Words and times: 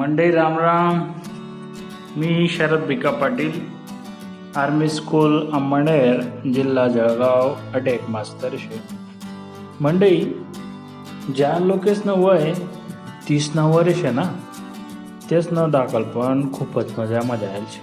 मंडई 0.00 0.30
रामराम 0.30 1.00
मी 2.16 2.48
Sharad 2.48 2.80
Bhika 2.80 3.10
Patil. 3.10 3.50
Army 4.56 4.88
school 4.88 5.34
Ambaner 5.52 6.20
जिल्हा 6.54 6.86
जळगाव 6.88 7.54
अटेक 7.74 8.08
मास्तर 8.08 8.56
शे. 8.58 8.80
मंडई 9.80 10.24
ज्या 11.36 11.58
लोकेसनं 11.58 12.12
वय 12.12 12.52
तीस 13.28 13.50
नऊ 13.54 13.72
वर्ष 13.72 14.04
ना? 14.04 14.22
तेच 15.30 15.48
न 15.52 15.70
दाखल 15.70 16.02
पण 16.02 16.52
खूपच 16.52 16.98
मजा 16.98 17.20
मजा 17.24 17.50
यायची 17.50 17.80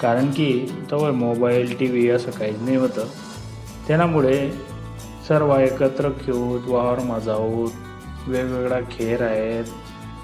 कारण 0.00 0.30
की 0.30 0.72
तवय 0.90 1.10
मोबाईल 1.10 1.76
टी 1.78 1.86
व्ही 1.86 2.10
असं 2.10 2.30
काहीच 2.30 2.62
नाही 2.62 2.76
होतं. 2.76 3.04
त्यामुळे 3.88 4.50
सर्व 5.28 5.56
एकत्र 5.56 6.08
खेळूत 6.08 6.68
वावर 6.68 7.18
जाऊत 7.18 8.28
वेगवेगळा 8.28 8.80
खेळ 8.80 9.20
आहेत. 9.20 9.64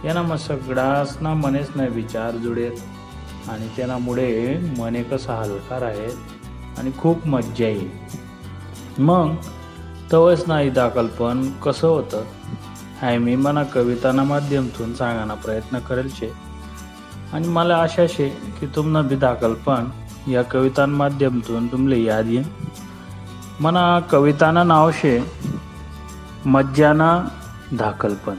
यांना 0.05 0.23
मग 0.23 0.37
सगळाच 0.37 1.19
ना 1.20 1.34
मनेच 1.34 1.69
नाही 1.75 1.88
विचार 1.88 2.30
जुडेत 2.30 2.73
आणि 3.48 3.69
त्यामुळे 3.77 4.59
मने 4.79 5.02
कसं 5.02 5.33
हलकार 5.33 5.83
आहेत. 5.83 6.12
आणि 6.79 6.91
खूप 6.98 7.27
मज्जा 7.27 7.66
येईल. 7.66 7.91
मग 8.98 9.34
तवच 10.12 10.45
नाही 10.47 10.70
दाखलपण 10.70 11.51
कसं 11.51 11.89
होतं? 11.89 12.25
हाय 13.03 13.19
मी 13.19 13.37
मना 13.37 13.62
कविताना 13.62 14.23
माध्यमातून 14.23 14.95
सांगायला 14.95 15.34
प्रयत्न 15.34 15.79
करेल 15.79 16.09
शे. 16.11 16.33
आणि 17.33 17.48
मला 17.48 17.77
आशा 17.77 18.06
शे 18.09 18.28
की 18.28 18.67
तुमनं 18.67 19.06
बी 19.06 19.17
दाखलपण 19.17 19.84
या 20.30 20.42
कवितां 20.42 20.89
माध्यमातून 20.89 21.67
तुमले 21.67 22.03
याद 22.03 22.27
येईन 22.27 22.42
मना 23.61 24.01
कविताना 24.01 24.62
नाव 24.62 24.91
शे 24.91 25.20
मज्जाना 26.47 27.25
दाखलपण 27.73 28.34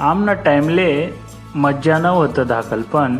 आमना 0.00 0.32
टाईमले 0.34 0.90
मज्जा 1.54 1.98
न 1.98 2.06
होतं 2.06 2.46
धाकलपण 2.46 3.16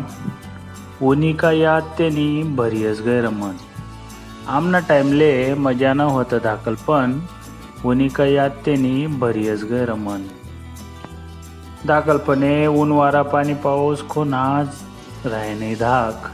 उनिका 1.01 1.51
याद 1.51 1.83
तेनी 1.99 2.43
भरियस 2.55 2.99
गैरमन 3.01 3.55
आमना 4.47 4.79
टाईमले 4.79 5.53
मजानं 5.53 6.03
होतं 6.03 6.37
धाकलपण 6.43 7.13
उनिका 7.85 8.25
याद 8.25 8.51
तेनी 8.65 9.05
भरियस 9.07 9.63
गैरमन 9.63 10.27
दाखलपणे 11.85 12.67
ऊन 12.67 12.91
वारा 12.91 13.21
पाणी 13.21 13.53
पाऊस 13.53 14.01
कोणाच 14.01 14.81
राहे 15.25 15.53
नाही 15.59 15.75
धाक। 15.75 16.27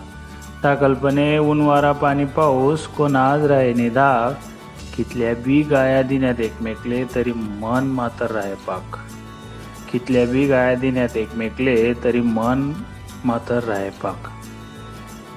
दाखलपणे 0.64 1.38
ऊन 1.38 1.62
वारा 1.62 1.92
पाणी 1.92 2.26
पाऊस 2.26 2.88
कोणाच 2.88 3.46
राहे 3.46 3.74
नाही 3.74 3.90
धाक। 3.90 4.34
कितल्या 4.98 5.34
बी 5.46 5.62
गाया 5.62 6.02
दिण्यात 6.02 6.40
एकमेकले 6.40 7.04
तरी 7.16 7.34
मन 7.34 7.92
मात्र 7.96 8.32
राहे 8.32 8.54
पाक। 8.68 8.98
कितल्या 9.92 10.26
बी 10.26 10.46
गाया 10.48 10.76
दिण्यात 10.76 11.18
एकमेकले 11.18 11.94
तरी 12.04 12.22
मन 12.22 12.72
मात्र 13.26 13.60
राहे 13.68 13.90
पाक. 14.04 14.28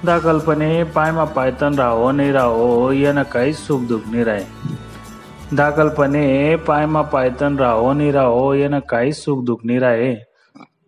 दाखलपणे 0.04 0.82
पायमा 0.94 1.24
पायतन 1.36 1.74
राहो 1.78 2.10
नाही 2.12 2.32
राहो 2.32 2.90
यानं 2.92 3.22
काहीच 3.32 3.56
सुख 3.56 3.80
दुखणी 3.88 4.12
नाही 4.12 4.24
राहे 4.24 5.56
दाखलपणे 5.56 6.56
पायमा 6.66 7.02
पायतन 7.12 7.56
राहो 7.58 7.92
नाही 7.92 8.10
राहो 8.12 8.52
यानं 8.54 8.78
काहीच 8.88 9.16
सुख 9.24 9.44
दुखणी 9.44 9.78
नाही 9.78 9.80
राहे 9.80 10.14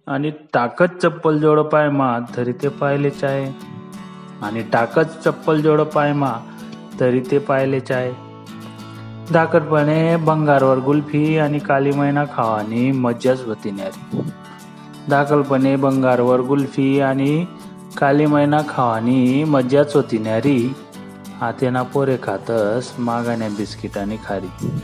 आणि 0.07 0.31
टाकत 0.55 1.01
चप्पल 1.03 1.39
जोड 1.41 1.61
पायमा 1.73 2.19
तरी 2.37 2.53
ते 2.63 2.69
पाहिलेच 2.81 3.25
आहे 3.25 3.47
आणि 4.43 4.63
टाकत 4.73 5.19
चप्पल 5.25 5.61
जोड 5.63 5.81
पायमा 5.95 6.33
तरी 7.01 7.21
ते 7.31 7.39
पाहिलेच 7.49 7.93
आहे 7.93 8.13
दाखलपणे 9.33 10.17
बंगारवर 10.17 10.79
गुल्फी 10.79 11.39
आणि 11.39 11.59
काली 11.59 11.91
मैना 11.91 12.25
खावानी 12.25 12.93
मज्जाच 12.93 13.45
होती 13.47 13.71
न्यारी. 13.71 14.31
दाखलपणे 15.09 15.77
बंगारवर 15.77 16.41
गुल्फी 16.41 17.01
आणि 17.01 17.47
काली 17.99 18.27
मैना 18.27 18.59
खावानी 18.69 19.45
मज्जाच 19.45 19.97
होती 19.97 20.19
न्यारी. 20.19 20.75
हातेना 21.41 21.83
पोरे 21.83 22.17
खातस 22.23 22.93
मागाण्या 22.99 23.49
बिस्किट 23.49 23.99
आणि 23.99 24.17
खारी. 24.27 24.81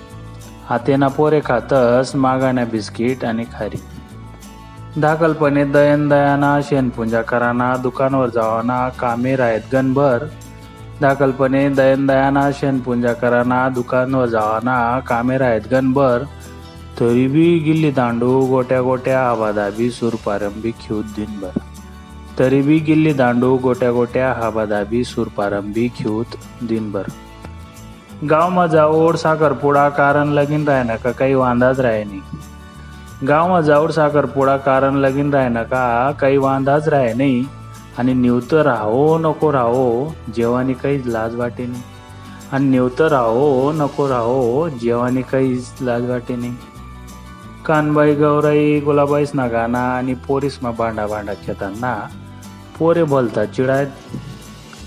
हातेना 0.68 1.08
पोरे 1.08 1.40
खातस 1.44 2.12
मागाण्या 2.14 2.64
बिस्किट 2.64 3.24
आणि 3.24 3.44
खारी. 3.44 3.82
दाखलपणे 5.00 5.64
दयन 5.64 6.08
दयाना 6.08 6.60
शेणपुंजा 6.64 7.22
कराना 7.22 7.76
दुकानवर 7.76 8.28
जावाना 8.28 8.88
कामे 8.88 9.36
राहत 9.36 9.60
गणभर 9.72 10.24
दाखलपणे 11.02 11.68
दयन 11.68 12.06
दयाना 12.06 12.50
शेणपुंजा 12.52 13.12
कराना 13.12 13.68
दुकानवर 13.68 14.26
जावाना 14.26 14.76
कामे 15.00 15.38
राहत 15.38 15.66
गणभर. 15.70 16.24
तरी 17.00 17.26
बी 17.28 17.58
गिल्ली 17.58 17.90
दांडू 17.90 18.30
गोट्या 18.46 18.80
गोट्या 18.82 19.20
आबादाबी 19.30 19.90
सुरपारंबी 19.90 20.70
खिऊत 20.80 21.04
दिनभर. 21.16 21.58
तरी 22.38 22.60
बी 22.62 22.78
गिल्ली 22.78 23.12
दांडू 23.12 23.56
गोट्या 23.56 23.90
गोट्या 23.92 24.32
हाबादाबी 24.32 25.04
सुरपारंबी 25.04 25.88
खिऊत 25.96 26.36
दिनभर. 26.62 27.10
गावमा 28.30 28.66
जाओड 28.66 29.16
साखरपुडा 29.16 29.88
कारण 29.88 30.28
लगीन 30.28 30.64
राह 30.68 30.96
का? 30.96 31.10
काही 31.10 31.34
वांदाच 31.34 31.80
राहे 31.80 32.04
नाही 32.04 32.20
गावमा 33.26 33.60
जाऊड 33.60 33.90
साखरपुडा 33.90 34.56
कारण 34.56 34.94
लगीन 34.96 35.34
राह 35.34 35.62
का? 35.62 36.12
काही 36.20 36.36
वांदाच 36.36 36.88
राह 36.88 37.12
नाही 37.14 37.44
आणि 37.98 38.14
निवत 38.14 38.54
राहो 38.54 39.18
नको 39.18 39.52
राहो 39.52 40.14
जेवानी 40.36 40.74
काहीच 40.74 41.06
लाज 41.06 41.34
वाटे 41.34 41.66
नाही. 41.66 41.82
आणि 42.52 42.68
निवत 42.68 43.00
राहो 43.00 43.72
नको 43.72 44.08
राहो 44.08 44.68
जेवानी 44.68 45.22
काहीच 45.22 45.72
लाज 45.80 46.10
वाटे 46.10 46.36
नाही. 46.36 46.56
कानबाई 47.66 48.14
गौराई 48.14 48.80
गुलाबाईस 48.80 49.30
ना 49.34 49.48
गाणा 49.48 49.96
आणि 49.96 50.14
पोरीसमा 50.14 50.70
भांडा 50.70 51.06
भांडा 51.06 51.34
खेताना 51.34 52.08
पोरे 52.78 53.04
बोलतात 53.04 53.46
चिडायत. 53.46 53.88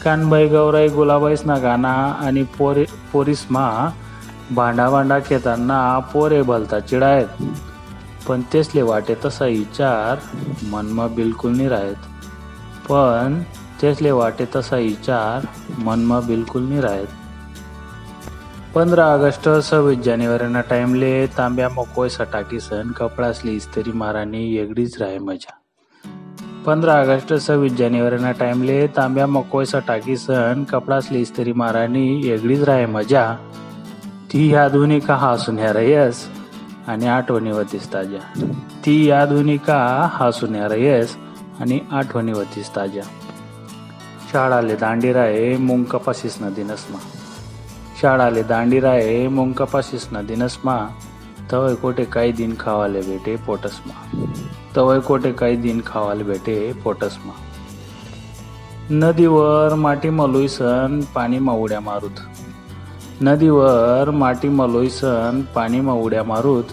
कानबाई 0.04 0.48
गौराई 0.48 0.88
गुलाबाईस 0.88 1.46
ना 1.46 1.58
गाणा 1.58 1.94
आणि 2.26 2.44
पोरे 2.44 2.86
पोरीसमा 3.14 3.90
भांडा 4.52 4.90
भांडा 4.90 5.20
खेताना 5.20 6.00
पोरे 6.00 6.42
बोलतात 6.42 6.82
चिडायत. 6.82 7.28
पण 8.28 8.42
तेसले 8.54 8.82
वाटे 8.82 9.16
तसा 9.26 9.46
विचार 9.46 10.18
मनमा 10.72 11.08
बिलकुल 11.08 11.56
नाही 11.56 11.68
राहत. 11.68 12.15
पण 12.90 13.42
तेसले 13.82 14.12
वाटे 14.12 14.46
तसा 14.56 14.76
विचार 14.76 15.46
मनमा 15.78 16.20
बिलकुल 16.20 16.64
नाही 16.64 16.82
राहत. 16.82 17.08
पंधरा 18.76 19.06
ऑगस्ट 19.06 19.50
सव्वीस 19.50 20.00
जानेवारीना 20.00 20.62
टाईमले 20.62 21.28
तांब्या 21.28 21.70
मकोय 21.70 22.10
सटाकी 22.10 22.60
सण 22.60 22.92
कपडासली 22.92 23.56
इस्त्री 23.56 23.92
मारानी 23.92 24.56
येगडीच 24.56 24.98
राहे 25.02 25.20
मजा. 25.20 25.54
पंधरा 26.66 27.02
ऑगस्ट 27.02 27.34
सव्वीस 27.34 27.74
जानेवारीना 27.74 28.32
टाईमले 28.32 28.88
तांब्या 28.88 29.28
मकोय 29.28 29.66
सटाकी 29.66 30.18
सण 30.18 30.64
कपडासली 30.64 31.22
इस्त्री 31.22 31.54
मारानी 31.54 32.22
येगडीच 32.24 32.64
राहे 32.64 32.86
मजा. 32.86 33.36
ती 34.34 34.56
आधुनिक 34.56 35.06
का 35.06 35.16
हसून 35.16 35.60
ह्या 35.60 35.74
रयस 35.74 36.28
आणि 36.88 37.08
आठवणीवर 37.08 37.64
दिसता 37.64 38.04
ज्या. 38.04 38.52
ती 38.86 39.12
आधुनिका 39.12 40.10
हसून 40.14 40.56
ह्या 40.56 40.68
रयस 40.68 41.16
आणि 41.60 41.80
आठवणी 41.92 42.32
होतीस 42.32 42.76
ताज्या. 42.76 43.04
शाळाले 44.32 44.76
दांडी 44.76 45.14
राहे 45.14 45.58
मुंग 45.58 45.84
कपासीस 45.84 46.38
शाळाले 48.02 48.44
दांडी 48.44 48.80
राहे 48.80 49.28
मुंग 49.28 49.54
कपासीस 49.54 50.08
तवय 51.52 51.76
कोटे 51.76 52.04
काही 52.04 52.32
दिन 52.32 52.56
खावाले 52.60 53.02
भेटे 53.02 53.36
पोटसमा. 53.36 54.26
तवय 54.76 55.00
कोटे 55.00 55.32
काही 55.32 55.56
दिन 55.56 55.82
खावाले 55.88 56.24
भेटे 56.24 56.74
पोटसमा. 56.74 57.32
नदीवर 58.90 59.76
माटी 59.76 60.10
मलोईसन 60.10 61.02
पाणी 61.16 61.40
उड्या 61.50 61.80
मारूत. 61.80 62.20
नदीवर 63.22 64.10
माटी 64.10 64.50
मलोईसन 64.50 65.42
पाणी 65.42 65.80
उड्या 65.80 66.24
मारूत. 66.24 66.64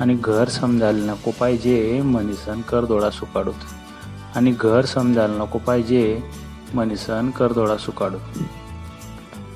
आणि 0.00 0.14
घर 0.14 0.48
समजायला 0.48 1.12
नको 1.12 1.30
पाहिजे 1.40 2.02
मनीसन 2.02 2.60
करदोडा 2.60 3.10
सुकाडूत. 3.10 3.79
आणि 4.36 4.52
घर 4.60 4.84
समजायला 4.84 5.42
नको 5.42 5.58
पाहिजे 5.66 6.02
म्हणीसन 6.74 7.30
करदोडा 7.38 7.76
सुकाडू. 7.76 8.18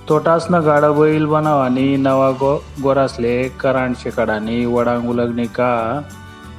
तोटासनं 0.09 0.65
गाडा 0.65 0.91
बैल 0.93 1.25
बनावानी 1.27 1.97
नवा 1.97 2.31
गो 2.41 2.55
गोरासले 2.83 3.37
करांड 3.61 3.95
शेकाडानी 4.03 4.65
वडांग 4.65 5.09
उलगणी 5.11 5.47
का 5.57 6.01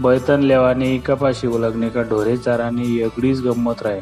बैतन 0.04 0.40
लेवानी 0.44 0.98
कपाशी 1.06 1.48
उलगणी 1.48 1.90
का 1.90 2.02
ढोरे 2.10 2.36
चारानी 2.38 2.98
एगडीच 3.04 3.42
गंमत 3.42 3.84
राहे 3.84 4.02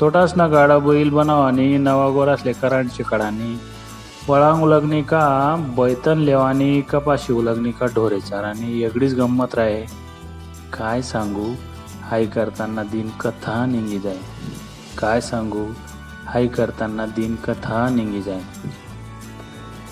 तोटासनं 0.00 0.52
गाडा 0.52 0.78
बैल 0.78 1.10
बनावानी 1.10 1.76
नवा 1.78 2.08
गोरासले 2.14 2.52
करांड 2.62 2.88
शेकाडानी 2.96 3.56
वळांग 4.28 4.62
उलगणी 4.62 5.02
का 5.02 5.24
बैतन 5.76 6.18
लेवानी 6.18 6.80
कपाशी 6.90 7.32
उलगणी 7.32 7.72
का 7.72 7.86
ढोरे 7.94 8.20
चारानी 8.20 8.82
एगडीच 8.82 9.14
गंमत 9.14 9.54
राहे 9.54 9.80
काय 10.72 11.02
सांगू? 11.02 11.52
हाय 12.08 12.26
करताना 12.26 12.82
दिन 12.82 13.10
कथा 13.20 13.66
निघी 13.66 13.98
जाय. 13.98 14.18
काय 14.98 15.20
सांगू? 15.20 15.66
हाय 16.26 16.46
करताना 16.46 17.06
दिन 17.06 17.36
कथा 17.36 17.88
निघी 17.88 18.22
जाय. 18.22 18.40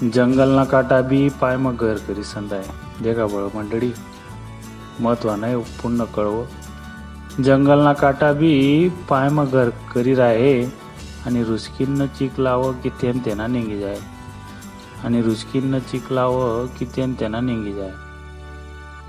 जंगलना 0.08 0.64
काटा 0.64 1.00
बी 1.00 1.28
पाय 1.28 1.56
मग 1.56 1.76
घर 1.76 1.94
करी 1.94 2.24
संदाय. 2.24 2.62
देखा 3.02 3.26
बळ 3.26 3.58
मंडळी 3.58 3.92
महत्वानं 5.00 5.46
आहे 5.46 5.56
पूर्ण 5.56 6.04
कळवं. 6.04 6.44
जंगलना 7.42 7.92
काटा 7.92 8.32
बी 8.32 8.88
पायमा 8.88 9.44
घर 9.44 9.68
करी 9.68 10.14
राहे 10.14 10.64
आणि 11.26 11.44
रुचकीनं 11.44 12.06
चीक 12.06 12.40
लावं 12.40 12.72
की 12.72 12.88
तेन 12.88 13.18
त्यांना 13.18 13.46
निघी 13.46 13.78
जाय. 13.78 13.98
आणि 15.04 15.22
रुचकीनं 15.22 15.78
चीक 15.78 16.12
लावं 16.12 16.66
की 16.66 16.84
तेन 16.84 17.14
त्यांना 17.14 17.40
निघी 17.40 17.72
जाय. 17.72 17.90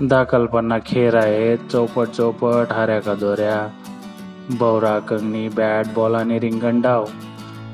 दहा 0.00 0.24
कल्पना 0.24 0.76
खेळ 0.86 1.14
आहेत 1.16 1.58
चौपट 1.70 2.08
चौपट 2.08 2.72
हाऱ्या 2.72 2.98
का 3.02 3.14
दोऱ्या 3.14 3.56
बौरा 4.58 4.98
कंगणी 4.98 5.48
बॅट 5.48 5.86
बॉल 5.94 6.14
आणि 6.14 6.38
रिंगण 6.40 6.80
डाव. 6.80 7.04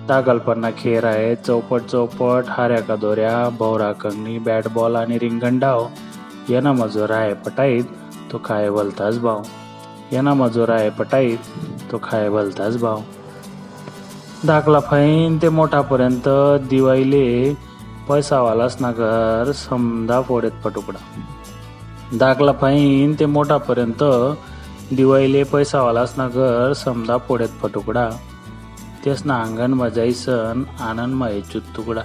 दहा 0.08 0.20
कल्पना 0.20 0.70
खेळ 0.78 1.04
आहेत 1.04 1.36
चौपट 1.46 1.82
चौपट 1.82 2.44
हाऱ्या 2.48 2.80
का 2.82 2.96
दोऱ्या 2.96 3.48
भौरा 3.58 3.90
कंगणी 3.92 4.38
बॅट 4.38 4.68
बॉल 4.74 4.96
आणि 4.96 5.18
रिंगण 5.18 5.58
डाव. 5.58 5.86
यांना 6.50 6.72
मजूर 6.72 7.10
आहे 7.10 7.34
पटाईत 7.44 7.84
तो 8.32 8.40
खाय 8.44 8.70
बोलताच 8.70 9.18
भाव. 9.18 9.42
यांना 10.12 10.34
मजूर 10.34 10.70
आहे 10.70 10.88
पटाईत 10.90 11.38
तो 11.92 12.00
खाय 12.02 12.28
बोलताच 12.30 12.80
भाव. 12.82 13.00
दाखला 14.46 14.80
फाईन 14.80 15.38
ते 15.42 15.48
मोठापर्यंत 15.48 16.28
दिवाळीले 16.70 17.54
पैसावालाच 18.08 18.76
ना 18.80 18.92
घर 18.92 19.52
समजा 19.68 20.20
फोडेत 20.22 20.62
पटुकडा. 20.64 20.98
दाखला 22.12 22.52
फाईन 22.52 23.14
ते 23.20 23.26
मोठापर्यंत 23.26 24.02
दिवाळीले 24.96 25.42
पैसावालाच 25.42 26.14
ना 26.16 26.28
घर 26.28 26.72
समजा 26.72 27.16
पोड्यात 27.16 27.48
फटुकडा. 27.62 28.08
तेच 29.04 29.22
ना 29.24 29.40
अंगण 29.42 29.88
सण 30.12 30.64
मयेचूत 31.14 31.62
तुकडा 31.76 32.02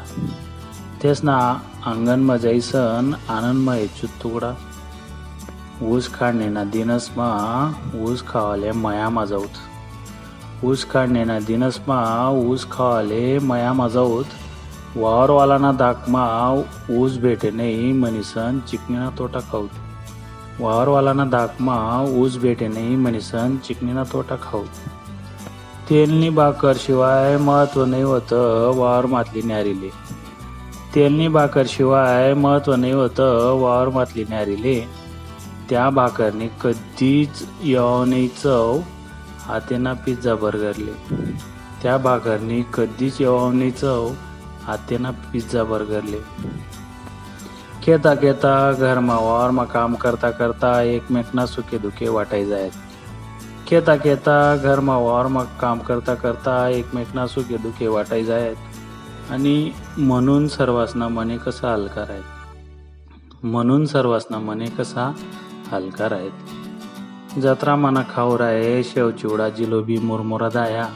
तेसना 1.03 1.31
ना 1.31 1.91
अंगण 1.91 2.59
सण 2.59 3.13
मयेचूत 3.57 4.09
तुकडा 4.23 4.53
ऊस 5.81 6.07
काढणेना 6.07 6.63
दिनसमा 6.63 7.29
ऊस 7.95 8.23
खावाले 8.27 8.71
मया 8.71 9.09
माजाऊत. 9.09 9.53
ऊस 10.63 10.85
काढणेना 10.85 11.39
दिनसमा 11.39 12.29
ऊस 12.29 12.69
खावाले 12.71 13.37
मया 13.39 13.73
माजाऊत. 13.73 14.25
वावरवालाना 14.95 15.71
धाकमा 15.71 16.25
ऊस 16.89 17.17
भेटे 17.17 17.51
नाही 17.51 17.91
मनीसन 17.91 18.59
चिकणीना 18.59 19.09
तोटा 19.19 19.39
खाऊत. 19.51 19.69
वावरवालाना 20.59 21.25
दाकमा 21.25 22.05
ऊस 22.09 22.37
भेटे 22.37 22.67
नाही 22.67 22.95
म्हणीसन 22.95 23.57
चिकणीना 23.57 24.03
तोटा 24.03 24.35
खाऊ. 24.35 24.63
तेलनी 25.89 26.29
बाकर 26.29 26.73
शिवाय 26.77 27.37
महत्त्व 27.37 27.85
नाही 27.85 28.03
होतं 28.03 28.75
वावर 28.77 29.05
मातली 29.05 29.41
न्यारीले. 29.41 29.89
तेलनी 30.95 31.27
बाकर 31.27 31.63
शिवाय 31.67 32.33
महत्त्व 32.33 32.75
नाही 32.75 32.91
होतं 32.91 33.53
वावर 33.61 33.89
मातली 33.89 34.23
न्यारीले. 34.23 34.87
त्या 35.69 35.89
भाकरने 35.89 36.47
कधीच 36.63 37.47
येऊ 37.63 38.27
चव 38.43 38.79
हातेना 39.45 39.93
पिझ्झा 39.93 40.35
बर्गरले. 40.35 41.15
त्या 41.83 41.97
भाकरनी 41.97 42.61
कधीच 42.73 43.21
येऊ 43.21 43.69
चव 43.69 44.11
हातेना 44.63 45.11
पिझ्झा 45.11 45.63
बर्गरले. 45.63 46.19
खेता 47.83 48.15
खेता 48.15 48.71
घरमा 48.71 49.19
वावरमा 49.19 49.63
काम 49.63 49.95
करता 49.95 50.31
करता 50.31 50.81
एकमेकना 50.81 51.45
सुखे 51.45 51.77
दुखे 51.77 52.09
वाटायचे 52.09 52.53
आहेत 52.53 52.71
खेता 53.67 53.95
खेता 53.95 54.55
घरमा 54.55 54.97
वावरमा 54.97 55.43
काम 55.43 55.79
करता 55.79 56.13
करता 56.13 56.69
एकमेकना 56.69 57.27
सुखे 57.27 57.57
दुखे 57.57 57.87
वाटायचे 57.87 58.33
आहेत 58.33 58.55
आणि 59.31 59.71
म्हणून 59.97 60.47
सर्वासना 60.47 61.07
मने 61.07 61.37
कसा 61.37 61.73
हलकार 61.73 62.09
आहेत 62.09 63.45
म्हणून 63.45 63.85
सर्वांना 63.85 64.39
मने 64.39 64.65
कसा 64.65 65.13
हलकार 65.71 66.11
आहेत 66.11 67.39
जत्रा 67.39 67.75
मना 67.75 68.01
खाऊ 68.15 68.37
आहे 68.37 68.83
शेव 68.83 69.11
चिवडा 69.11 69.49
जिलोबी 69.49 69.97
मुरमुरा 69.97 70.49
दाया। 70.49 70.87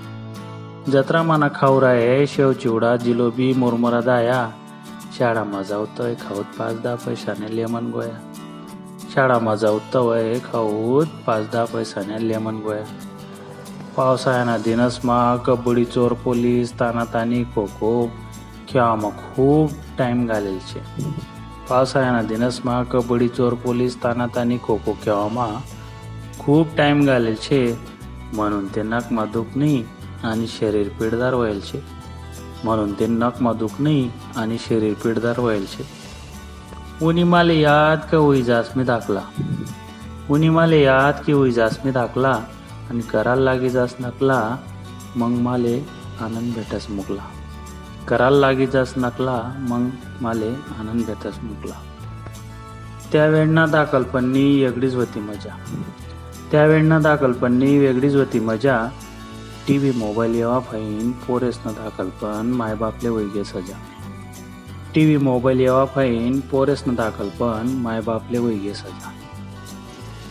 जत्रा 0.91 1.23
मना 1.23 1.47
खाऊ 1.55 1.81
आहे 1.81 2.27
शेव 2.27 2.53
चिवडा 2.53 2.95
जिलोबी 2.95 3.53
मुरमुरा 3.53 4.01
दाया। 4.01 4.49
શાળામાં 5.17 5.67
જાવતા 5.67 6.03
હોય 6.03 6.15
ખાઉત 6.15 6.45
પાંચદા 6.57 6.95
પૈસાને 6.95 7.47
લેમન 7.47 7.91
ગોયા. 7.91 8.33
શાળામાં 9.13 9.57
જાવતા 9.57 9.99
હોય 9.99 10.39
ખાઉત 10.39 11.07
પાંચદા 11.25 11.65
પૈસાને 11.65 12.19
લેમન 12.19 12.59
ગોયા. 12.59 12.85
પાवसाळ्याના 13.95 14.69
दिनसમાં 14.69 15.43
કબડ્ડી, 15.43 15.85
ચોર 15.85 16.17
પોલીસ 16.23 16.73
તાનાતાની 16.77 17.43
ખોખો 17.43 18.11
ખેવામાં 18.67 19.11
ખૂબ 19.11 19.69
ટાઈમ 19.97 20.27
ગાલેલ 20.27 20.59
છે. 20.59 20.81
પાવસાળાના 21.67 22.21
દિનસમાં 22.21 22.89
કબડ્ડી, 22.89 23.27
ચોર 23.27 23.55
પોલીસ 23.55 23.97
તાનાતાની 24.01 24.57
ખોખો 24.57 24.97
ખેવામાં 25.03 25.61
ખૂબ 26.37 26.67
ટાઈમ 26.75 27.05
ગાલેલ 27.05 27.35
છે. 27.35 27.93
म्हणून 28.33 28.65
ते 28.65 28.83
नाकमा 28.83 29.25
दुखणी 29.33 29.83
आणि 30.23 30.47
शरीर 30.47 30.87
पिडदार 30.99 31.33
व्हायला 31.33 31.59
म्हणून 32.63 32.93
ते 32.99 33.07
नकमा 33.07 33.53
दुख 33.53 33.69
नाही 33.79 34.09
आणि 34.35 34.57
शरीर 34.59 34.93
पीडदार 34.93 35.39
व्हायल 35.39 35.65
છે 35.65 35.83
उनी 37.01 37.23
माले 37.23 37.59
याद 37.59 37.99
का 38.11 38.17
होई 38.17 38.41
जास 38.43 38.69
मी 38.77 38.83
दाखला 38.83 39.21
उनी 40.29 40.49
माले 40.49 40.81
याद 40.81 41.13
की 41.25 41.31
होई 41.31 41.51
जास 41.51 41.79
मी 41.85 41.91
दाखला 41.91 42.39
आणि 42.89 43.01
कराल 43.01 43.39
लागे 43.39 43.69
जास 43.69 43.95
नकला 43.99 44.55
मग 45.15 45.29
माले 45.29 45.79
आनंद 46.21 46.53
भेटस 46.53 46.89
मुकला. 46.89 47.21
कराल 48.07 48.33
लागे 48.33 48.67
जास 48.67 48.93
नकला 48.97 49.41
मग 49.69 49.89
माले 50.21 50.49
आनंद 50.79 51.05
भेटस 51.05 51.39
मुकला. 51.43 51.73
त्यावेळना 53.11 53.65
दाखलपणी 53.65 54.63
वेगळीच 54.63 54.95
होती 54.95 55.19
मजा. 55.19 55.55
त्यावेळना 56.51 56.99
दाखलपणी 56.99 57.77
वेगळीच 57.77 58.15
होती 58.15 58.39
मजा. 58.39 58.87
टी 59.67 59.77
व्ही 59.77 59.91
मोबाईल 59.91 60.35
येवा 60.35 60.59
फाईन 60.59 61.11
पोरेसनं 61.11 61.73
दाखलपण 61.73 62.51
मायबापले 62.51 63.09
वैगे 63.09 63.43
सजा. 63.43 63.77
टी 64.95 65.03
व्ही 65.05 65.17
मोबाईल 65.17 65.59
येवा 65.59 65.85
फाईन 65.85 66.39
पोरेसनं 66.39 66.95
दाखलपण 66.95 67.67
मायबापले 67.67 68.37
वैगे 68.37 68.73
सजा. 68.73 69.11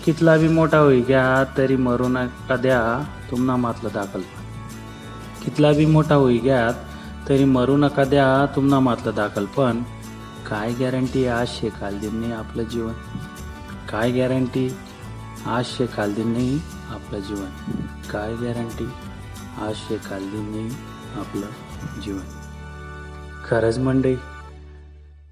कितला 0.05 0.37
बी 0.37 0.49
मोठा 0.49 0.79
होई 0.79 1.01
घ्या 1.01 1.45
तरी 1.57 1.77
मरू 1.77 2.09
नका 2.09 2.57
द्या 2.57 3.05
तुम्हाला 3.31 3.57
मातलं 3.57 3.89
दाखलपण 3.95 4.41
कितला 5.45 5.73
बी 5.73 5.87
मोठा 5.87 6.15
होई 6.15 6.39
घ्यात 6.39 6.75
तरी 7.29 7.45
मरू 7.45 7.77
नका 7.77 8.05
द्या 8.05 8.47
तुम्हाला 8.57 8.81
मातलं 8.81 9.15
दाखलपण 9.15 9.83
काय 10.51 10.73
गॅरंटी 10.73 11.27
आज 11.27 11.49
शेकाल 11.49 11.95
नाही 12.03 12.33
आपलं 12.33 12.63
जीवन? 12.63 12.93
काय 13.91 14.11
गॅरंटी 14.11 14.69
आज 15.47 15.65
शेकाल 15.67 16.15
दिन 16.15 16.33
नाही 16.33 16.61
आपलं 16.91 17.19
जीवन? 17.19 17.51
काय 18.13 18.35
गॅरंटी? 18.35 18.85
आज 19.59 19.75
शेकाल 19.75 20.23
नाही 20.23 20.71
आपलं 21.17 21.47
जीवन. 22.01 22.25
खरंच 23.45 23.79
मंडई 23.79 24.15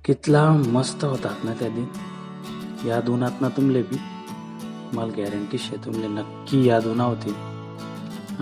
कितला 0.05 0.50
मस्त 0.50 1.05
होतात 1.05 1.45
ना 1.45 1.53
त्या 1.53 1.69
दिन. 1.69 1.87
या 2.89 3.00
दोनात 3.00 3.31
ना 3.41 3.49
तुमले 3.49 3.83
बी 3.83 3.97
मला 4.93 5.12
गॅरंटी 5.17 5.59
शे 5.59 5.77
तुमले 5.85 6.09
नक्की 6.09 6.69
यादून 6.69 7.00
होतील. 7.00 7.35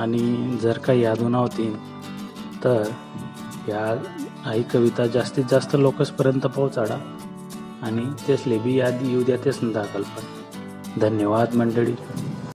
आणि 0.01 0.59
जर 0.63 0.79
का 0.79 0.93
यादून 0.93 1.35
होतील 1.35 1.77
तर 2.65 2.91
या 3.69 4.03
आई 4.51 4.63
कविता 4.63 5.07
जास्तीत 5.07 5.45
जास्त 5.51 5.77
लोकसपर्यंत 5.77 6.47
पोहोचाडा. 6.47 7.17
आणि 7.83 8.07
तेसले 8.29 8.59
बी 8.59 8.75
याद 8.75 8.99
येऊ 9.03 9.23
द्या 9.23 9.37
तेच 9.45 9.59
दाखल 9.63 10.03
पण. 10.03 10.23
धन्यवाद 11.01 11.55
मंडळी. 11.55 11.95